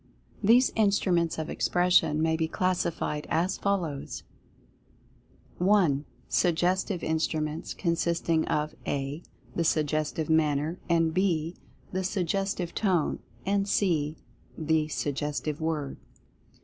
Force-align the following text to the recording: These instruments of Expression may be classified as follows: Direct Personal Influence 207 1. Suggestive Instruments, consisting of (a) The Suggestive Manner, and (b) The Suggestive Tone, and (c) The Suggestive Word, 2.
These 0.41 0.71
instruments 0.75 1.37
of 1.37 1.47
Expression 1.47 2.23
may 2.23 2.35
be 2.35 2.47
classified 2.47 3.27
as 3.29 3.59
follows: 3.59 4.23
Direct 5.59 5.59
Personal 5.59 5.83
Influence 5.83 6.41
207 6.41 6.57
1. 6.57 6.57
Suggestive 6.95 7.03
Instruments, 7.03 7.73
consisting 7.75 8.47
of 8.47 8.73
(a) 8.87 9.21
The 9.55 9.63
Suggestive 9.63 10.27
Manner, 10.27 10.79
and 10.89 11.13
(b) 11.13 11.55
The 11.91 12.03
Suggestive 12.03 12.73
Tone, 12.73 13.19
and 13.45 13.67
(c) 13.69 14.17
The 14.57 14.87
Suggestive 14.87 15.61
Word, 15.61 15.97
2. 15.99 16.05